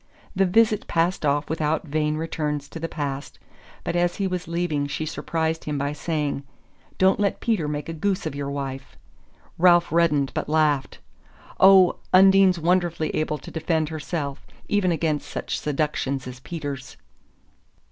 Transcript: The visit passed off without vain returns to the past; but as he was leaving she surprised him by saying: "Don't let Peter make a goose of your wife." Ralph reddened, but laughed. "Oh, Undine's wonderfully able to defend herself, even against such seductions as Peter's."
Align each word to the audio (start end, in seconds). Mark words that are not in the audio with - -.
The 0.35 0.47
visit 0.47 0.87
passed 0.87 1.27
off 1.27 1.47
without 1.47 1.85
vain 1.87 2.17
returns 2.17 2.67
to 2.69 2.79
the 2.79 2.87
past; 2.87 3.37
but 3.83 3.95
as 3.95 4.15
he 4.15 4.25
was 4.25 4.47
leaving 4.47 4.87
she 4.87 5.05
surprised 5.05 5.65
him 5.65 5.77
by 5.77 5.93
saying: 5.93 6.41
"Don't 6.97 7.19
let 7.19 7.39
Peter 7.39 7.67
make 7.67 7.87
a 7.87 7.93
goose 7.93 8.25
of 8.25 8.33
your 8.33 8.49
wife." 8.49 8.97
Ralph 9.59 9.91
reddened, 9.91 10.31
but 10.33 10.49
laughed. 10.49 10.97
"Oh, 11.59 11.97
Undine's 12.11 12.57
wonderfully 12.57 13.11
able 13.15 13.37
to 13.37 13.51
defend 13.51 13.89
herself, 13.89 14.43
even 14.67 14.91
against 14.91 15.29
such 15.29 15.59
seductions 15.59 16.25
as 16.25 16.39
Peter's." 16.39 16.97